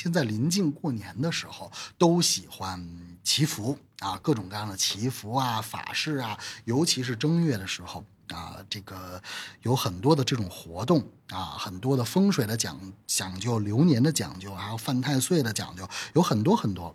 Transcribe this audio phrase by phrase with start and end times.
[0.00, 9.20] 现在临近过年的时候，都喜欢祈福啊，各种各样的祈福啊、法事啊，尤其是正月的时候啊，这个
[9.62, 16.94] 有很多的这种活动啊，很多的风水的讲讲究、流年的讲究，还有犯太岁的讲究，有很多很多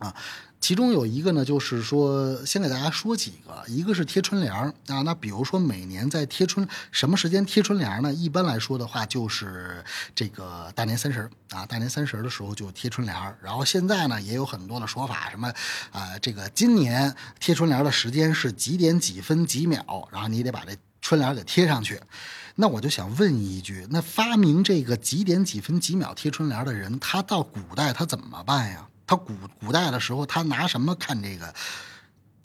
[0.00, 0.12] 啊。
[0.60, 4.72] 其中有一个呢，就是说，先给大家说几个，一个是贴春联啊。
[5.04, 8.12] 那比如说，每年在贴春什么时间贴春联呢？
[8.12, 9.82] 一般来说的话，就是
[10.14, 13.16] 这个大年三十啊，大年三十的时候就贴春联。
[13.40, 15.48] 然后现在呢，也有很多的说法，什么
[15.92, 22.00] 啊，这个今年贴春联的时间是几点几分几秒，然后你得把这春联给贴上去。
[22.56, 28.88] 那我就想问一句，那发明这个几点几分几秒贴春联的人，他到古代他怎么办呀？
[29.08, 31.52] 他古古代的时候，他拿什么看这个？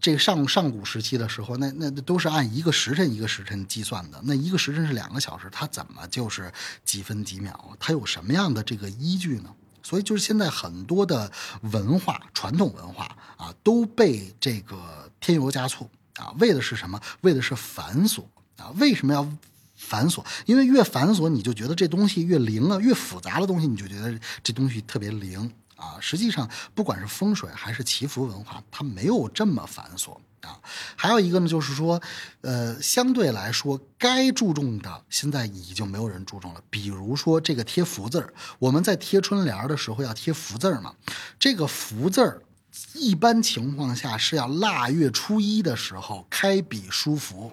[0.00, 4.20] 这个上上古时期的时候，那那都是按一个时辰一个时辰计算的。
[4.24, 6.52] 那一个时辰是两个小时，他怎么就是
[6.84, 7.58] 几分几秒？
[7.80, 9.50] 他有什么样的这个依据呢？
[9.82, 17.00] 所以就是现在很多的文化传统文化啊，都被这个添油加醋啊，为的是什么？
[17.22, 18.24] 为的是繁琐
[18.58, 18.68] 啊？
[18.76, 19.26] 为什么要
[19.74, 20.22] 繁琐？
[20.44, 25.50] 因为越繁琐，你就觉得这东西越灵啊；越复杂的东西，你就觉得这东西特别灵。
[25.84, 30.58] 啊，实际上不管是风水还是祈福文化，它没有这么繁琐啊。
[30.96, 32.00] 还有一个呢，就是说，
[32.40, 36.60] 呃，相对来说该注重的，现在已经没有人注重了。
[36.70, 40.94] 比如说这个贴福字儿，我们在贴春联的时候要贴福字儿嘛，
[41.38, 42.42] 这个福字儿
[42.94, 47.52] 一般情况下是要腊月初一的时候开笔书福。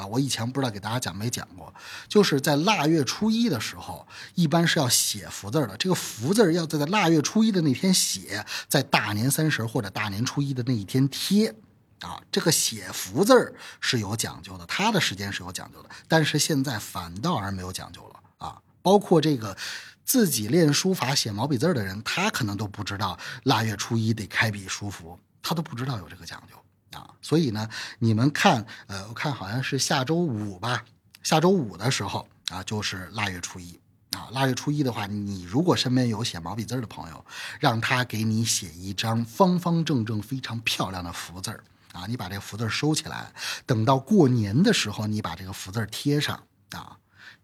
[0.00, 1.72] 啊，我以前不知道给大家讲没讲过，
[2.08, 5.76] 就是在腊月初一的时候，一般是要写福字的。
[5.76, 11.54] 这个福字要在腊月初一的那天写，在大年三十或者大年初一的那一天贴。
[12.00, 15.90] 啊，这个写福字是有讲究的，它的时间是有讲究的。
[16.08, 18.56] 但是现在反倒而没有讲究了啊！
[18.80, 19.54] 包括这个
[20.02, 26.56] 自己练书法、写毛笔字的人，他可能都不知道腊月初一得开笔书福，他都不知道有这个讲究。
[26.92, 30.84] 啊，所以呢，你们看，呃，我看好像是下周五吧，
[31.22, 33.78] 下周五的时候啊，就是腊月初一
[34.12, 34.28] 啊。
[34.32, 37.24] 腊月初一的话，你如果身边有写毛笔字的朋友，
[37.60, 41.50] 让他给你写一张方方正正、非常漂亮的福字
[41.92, 43.32] 啊，你把这个福字收起来，
[43.66, 46.96] 等到过年的时候，你把这个福字贴上啊，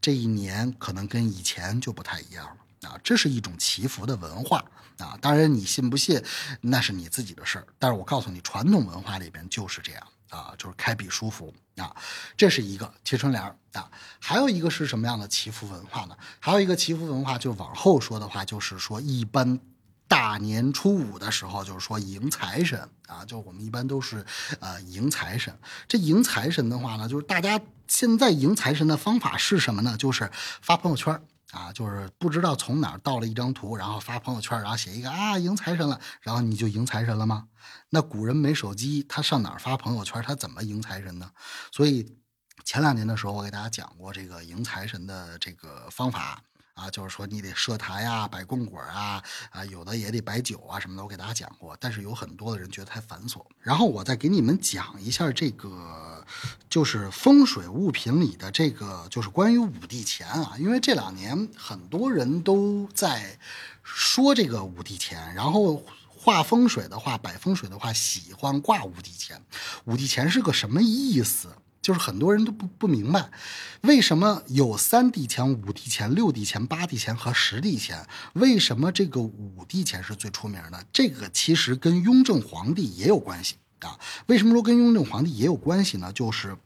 [0.00, 2.98] 这一年可能跟以前就不太一样了啊。
[3.02, 4.64] 这是一种祈福的文化。
[4.98, 6.22] 啊，当然你信不信，
[6.60, 7.66] 那是你自己的事儿。
[7.78, 11.96] 但是我告诉你，传统文化里边就是这样啊，就是开笔书福啊，
[12.36, 13.90] 这是一个贴春联儿啊。
[14.20, 16.16] 还有一个是什么样的祈福文化呢？
[16.38, 19.58] 还有一个祈福文化，就往后说的话，就是说一般
[20.06, 24.24] 大年初五的时候，就是说迎财神啊，就我们一般都是
[24.60, 25.58] 呃迎财神。
[25.88, 29.96] 这迎财神的话呢，就是大家现在迎财神的方法是什么呢？
[29.96, 31.20] 就是发朋友圈。
[31.52, 37.48] 啊，就是不知道从哪儿盗了一张图，然后发朋友圈，然后写一个啊迎财神了，然后你就迎财神了吗？
[37.90, 40.22] 那古人没手机，他上哪儿发朋友圈？
[40.22, 41.30] 他怎么迎财神呢？
[41.70, 42.16] 所以
[42.64, 46.42] 前两年的时候，我给大家讲过这个迎财神的这个方法。
[46.74, 51.76] 啊，就是说你得设台啊，摆供果啊，啊，有的也得摆酒啊什么的，我给大家讲过。
[51.78, 53.44] 但是有很多的人觉得太繁琐。
[53.60, 56.26] 然后我再给你们讲一下这个，
[56.68, 60.54] 就是风水物品里的这个，就是关于五帝钱啊。
[60.58, 63.38] 因为这两年很多人都在
[63.82, 69.40] 说这个五帝钱，然后画风水的话，摆风水的话，喜欢挂五帝钱。
[69.84, 71.48] 五帝钱是个什么意思？
[71.82, 73.28] 就是很多人都不不明白，
[73.80, 78.06] 为什么有三帝钱、五帝钱、六帝钱、八帝钱和十帝钱？
[78.34, 80.86] 为什么这个五帝钱是最出名的？
[80.92, 83.98] 这个其实跟雍正皇帝也有关系啊。
[84.26, 86.12] 为什么说跟雍正皇帝也有关系呢？
[86.12, 86.56] 就是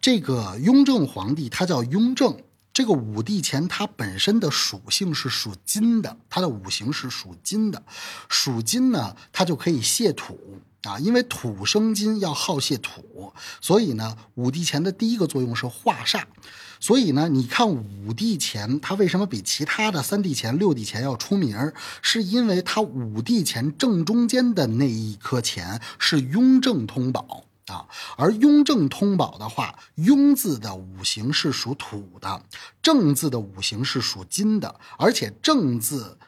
[0.00, 2.38] 这个雍正皇帝他叫雍正，
[2.74, 7.82] 这个五帝钱它本身的属性是属金的，它的五行是属金的，
[8.28, 10.60] 属金呢，它就可以泄土。
[10.82, 16.24] 啊，因为土生金，要好泄土，所以呢，五帝钱的第一个作用是化煞。
[16.78, 21.72] 所以呢，你看五帝钱，它为什么比其他的三帝钱、六帝钱要出名？
[22.02, 27.86] 是因为它五帝钱正中间的那一颗钱是雍正通宝啊。
[28.16, 32.42] 而雍正通宝的话，雍字的五行是属土的，
[32.82, 36.18] 正字的五行是属金的，而且正字。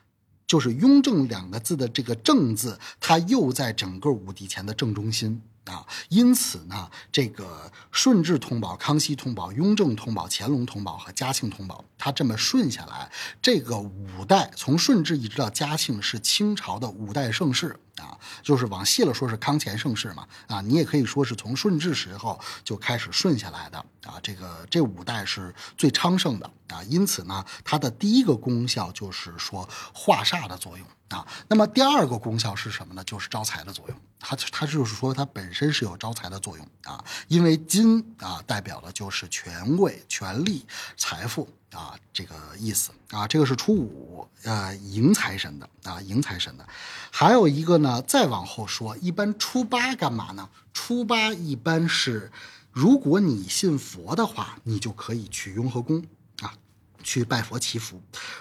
[0.47, 13.11] 就是“雍正”两个字的这个“正”字，它又在整个五帝钱的正中心啊，因此呢，这个顺治通宝、康熙通宝、雍正通宝、乾隆通宝和嘉庆通宝它这么顺下来，
[13.41, 33.03] 这个五代从顺治一直到嘉庆是清朝的五代盛世啊，就是往细了说是康乾盛世嘛啊，你也可以说是从顺治时候就开始顺下来的啊，这个这五代是最昌盛的啊，因此呢，它的第一个功效就是说化煞的作用啊，那么第二个功效是什么呢？
[33.05, 40.67] 就是招财的作用，它它就是说它本身是有招财的作用啊，因为金啊代表的就是权贵、权力、
[40.99, 41.49] 财富。
[41.73, 46.67] 啊，这个意思啊，这个是初五，呃，迎财神的啊，迎财神的。
[47.11, 50.49] 还有一个呢，再往后说，一般初八干嘛呢？
[50.73, 52.31] 初八一般是，
[52.71, 56.03] 如果你信佛的话，你就可以去雍和宫
[56.41, 56.55] 啊，
[57.03, 57.99] 去拜佛祈福；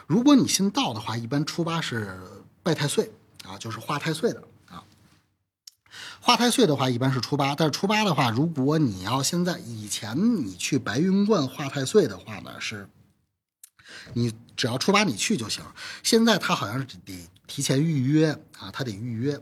[0.07, 2.18] 如果你信道的话，一般初八是
[2.63, 3.12] 拜太岁
[3.44, 4.83] 啊，就是化太岁的啊。
[6.21, 12.88] 化太岁的话，一般是初八，但是初八的话，如果你要现在以前你去白云观化太岁的话呢，是。
[14.13, 15.63] 你只要出发你去就行，
[16.03, 19.39] 现在他好像是得提前预约啊，他得预约。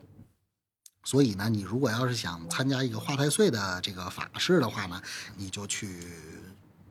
[1.03, 5.01] 所以呢，你如果要是想参加一个化太岁的这个法事的话呢，
[5.37, 6.07] 你就去。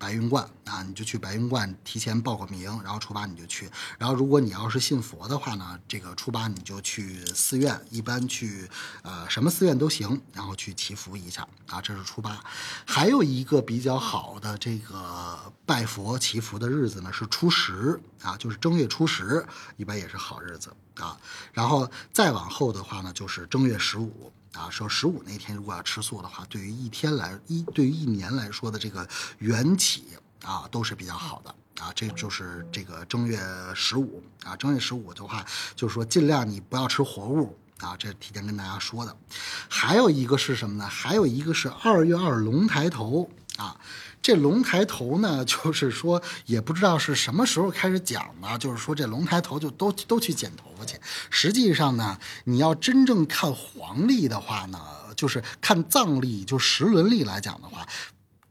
[0.03, 3.71] 白云观啊，你就去白云观提前报个名，然后初八你就去。
[3.99, 8.69] 然后如果你要是信佛的话呢，这个初八你就去寺院，一般去
[9.03, 11.81] 呃什么寺院都行，然后去祈福一下啊。
[11.81, 12.43] 这是初八。
[12.85, 19.47] 还有一个比较好的这个拜佛祈福的日子呢，是初十啊，就是正月初十，
[19.77, 21.17] 一般也是好日子啊。
[21.53, 24.33] 然后再往后的话呢，就是正月十五。
[24.53, 29.09] 啊，说十五那天如果要吃素的话，对于一天来一对于一年来说的这个
[29.39, 30.09] 缘起
[30.45, 31.91] 啊，都是比较好的啊。
[31.95, 33.41] 这就是这个正月
[33.75, 35.45] 十五啊，正月十五的话，
[35.75, 39.17] 就是说尽量你不要吃活物啊，这提前跟大家说的。
[39.69, 40.87] 还有一个是什么呢？
[40.87, 43.81] 还有一个是二月二龙抬头啊。
[44.23, 50.97] 这龙抬头呢， 就是说也不知道是什么时候开始讲的，就是说这龙抬头就都都去剪头发去。
[51.29, 54.79] 实际上呢，你要真正看黄历的话呢，
[55.17, 57.85] 就是看藏历，就时轮历来讲的话，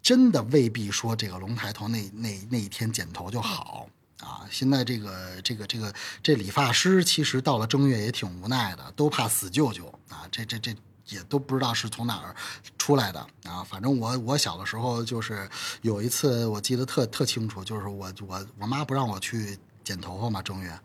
[0.01, 3.87] 真的未必说这个龙抬头那那那一天剪头就好
[4.19, 4.45] 啊。
[4.49, 10.27] 现在这个这个这个这理发师其实到了正月也挺无奈的，都怕死舅舅啊。
[10.29, 10.75] 这这这。
[11.11, 12.35] 也都不知道是从哪儿
[12.77, 13.63] 出来的啊！
[13.63, 15.47] 反正我我小的时候就是
[15.81, 20.79] 有一次，我记得特特清楚，就是我我我妈不让我去剪头发嘛，正月，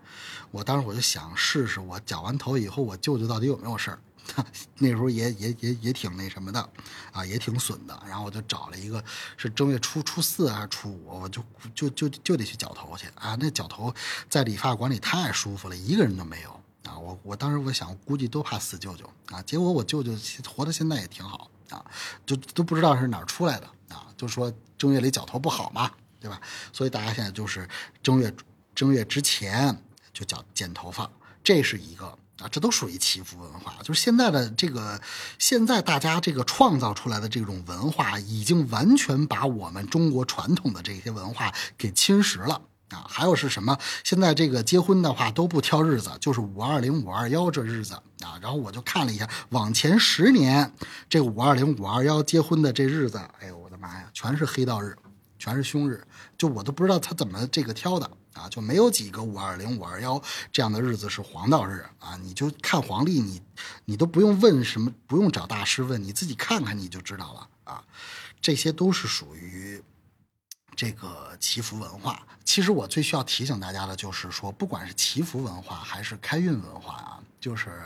[0.50, 3.98] 我当时我就想试试，我剪完头以后，我舅舅到底有没有事儿？
[4.78, 6.68] 那时候也也也也挺那什么的
[7.12, 7.96] 啊，也挺损的。
[8.08, 9.02] 然后我就找了一个
[9.36, 11.40] 是正月初初四还是初五，我就
[11.76, 13.36] 就就就得去绞头去啊！
[13.38, 13.94] 那绞头
[14.28, 16.60] 在理发馆里太舒服了，一个人都没有。
[16.86, 19.42] 啊，我我当时我想，估计都怕死舅舅啊。
[19.42, 20.12] 结果我舅舅
[20.48, 21.84] 活到现在也挺好啊，
[22.24, 24.06] 就都不知道是哪儿出来的啊。
[24.16, 25.90] 就说正月里脚头不好嘛，
[26.20, 26.40] 对吧？
[26.72, 27.68] 所以大家现在就是
[28.02, 28.32] 正月
[28.74, 29.76] 正月之前
[30.12, 31.10] 就叫剪头发，
[31.42, 32.06] 这是一个
[32.38, 33.74] 啊，这都属于祈福文化。
[33.82, 35.00] 就是现在的这个，
[35.38, 42.62] 现在大家这个创造出来的这种文化，已经完全把我们中国传统的这些文化给侵蚀了。
[42.90, 43.76] 啊，还有是什么？
[44.04, 48.38] 现在这个结婚的话都不挑日子，就是五二零、五二幺这日子啊。
[48.40, 50.72] 然后我就看了一下，往前十年
[51.08, 54.96] 这五二零、五二幺结婚的这日子，哎呦我的妈呀，全是黑道日，
[55.36, 56.00] 全是凶日，
[56.38, 60.22] 就我都不知道他怎么这个挑的啊，就没有几个五二零、五二幺
[60.52, 62.16] 这样的日子是黄道日啊。
[62.22, 63.42] 你就看黄历，你
[63.84, 67.82] 你都不用问什么，不用找大师问，你自己看看你就知道了啊。
[68.40, 69.82] 这些都是属于。
[70.76, 77.82] 这个祈福文化，其实我最需要提醒大家的就是说，不管是祈福文化还是开运文化啊，就是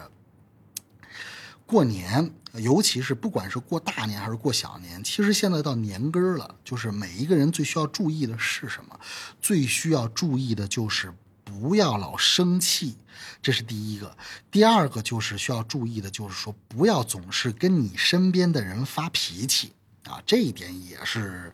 [1.64, 8.98] 过年，尤其是不管是过大年还是过小年，其实现在到年根儿了，就是每一个人最需要注意的是什么？
[9.40, 12.96] 最需要注意的就是不要老生气，
[13.40, 14.16] 这是第一个。
[14.50, 19.72] 第二个就是需要注意的，就是说不要总是跟你身边的人发脾气。
[20.04, 21.52] 啊，这一点也是，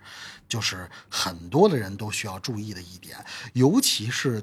[0.48, 3.16] 就是很多的人都需要注意的一点，
[3.54, 4.42] 尤其是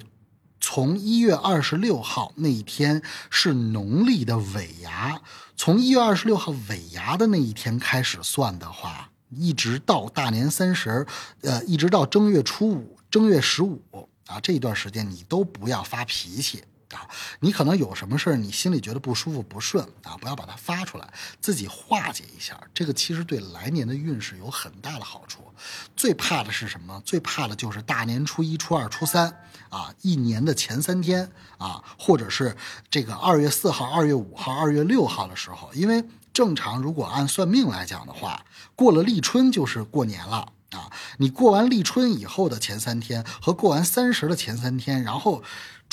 [0.60, 5.22] 从一月二十六号那一天是农历的尾牙，
[5.56, 11.06] 从一月二十六号尾牙的那一天开始算的话，一直到大年三十，
[11.42, 13.82] 呃，一直到正月初五、正月十五
[14.28, 16.64] 啊，这一段时间你都不要发脾气。
[16.94, 17.08] 啊，
[17.40, 22.60] 你可能有什么事儿，你心里觉得不舒服、不顺啊，不要把它发出来，自己化解一下。
[22.74, 25.54] 这个其实对来年的运势有很大的好处。
[25.96, 27.02] 最怕的是什么？
[27.06, 29.36] 最怕的就是大年初一、初二、初三
[29.70, 32.56] 啊，一年的前三天啊，或者是
[32.90, 38.46] 这个二月四号、二月五号、二月六号的时候，因为正常如果按算命来讲的话，
[38.76, 40.52] 过了立春就是过年了。
[40.74, 45.44] 啊，你过完立春以后的前三天和过完三十的前三天，然后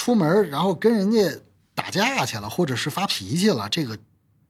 [0.00, 1.18] 出门，然后跟人家
[1.74, 3.98] 打架去了，或者是发脾气了，这个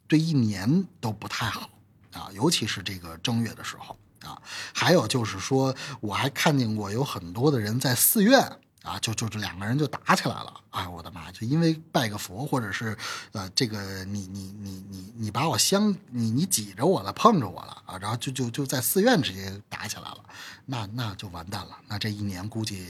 [0.06, 1.68] 对一年都不太好
[2.12, 4.40] 啊，尤其是这个正月的时候啊。
[4.72, 8.48] 还有就是说，我还看见过有很多的人在寺院。
[8.82, 11.30] 啊，就就这两个人就打起来了，哎，我的妈！
[11.32, 12.96] 就因为拜个佛，或者是，
[13.32, 20.24] 呃，这个你你你你你把我相你你挤着我了，碰着我了啊，然后就就就在寺院直接打起来了，
[20.64, 22.88] 那那就完蛋了，那这一年估计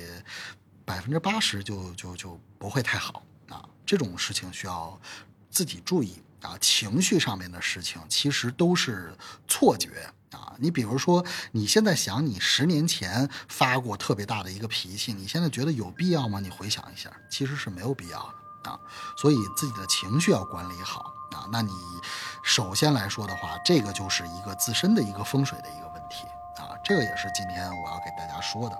[0.85, 4.99] 百分之八十就就就不会太好啊，这种事情需要
[5.51, 10.13] 自己注意啊，情绪上面的事情其实都是错觉。
[10.31, 16.39] 啊，你比如说，你现在想你十年前发过特别大的一个脾气，你现在觉得有必要吗？
[16.39, 18.33] 你回想一下，其实是没有必要
[18.63, 18.79] 的啊。
[19.17, 21.49] 所以自己的情绪要管理好啊。
[21.51, 21.73] 那你
[22.45, 26.25] 首先来说的话，这个就是一个自身的一个风水的一个问题
[26.63, 26.79] 啊。
[26.85, 28.77] 这个也是今天我要给大家说的。